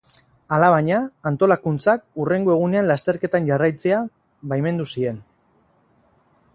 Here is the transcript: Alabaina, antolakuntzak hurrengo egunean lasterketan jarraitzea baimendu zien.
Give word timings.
Alabaina, 0.55 1.01
antolakuntzak 1.31 2.07
hurrengo 2.23 2.55
egunean 2.55 2.89
lasterketan 2.93 3.51
jarraitzea 3.51 4.01
baimendu 4.55 4.91
zien. 4.97 5.23